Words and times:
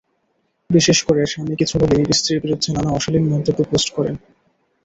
বিশেষ 0.69 0.97
করে 1.03 1.21
স্বামী 1.25 1.53
কিছু 1.55 1.75
হলেই 1.81 2.03
স্ত্রীর 2.11 2.39
বিরুদ্ধে 2.43 2.69
নানা 2.71 2.91
অশালীন 2.91 3.25
মন্তব্য 3.27 3.59
পোস্ট 3.71 3.89
করেন। 3.95 4.15